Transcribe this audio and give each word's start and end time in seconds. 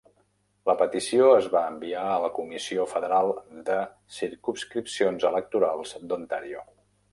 La 0.69 0.73
petició 0.77 1.27
es 1.33 1.49
va 1.55 1.61
enviar 1.73 2.05
a 2.13 2.15
la 2.23 2.31
Comissió 2.37 2.87
Federal 2.95 3.31
de 3.69 3.77
Circumscripcions 4.17 5.31
Electorals 5.33 5.97
d"Ontario. 6.03 6.69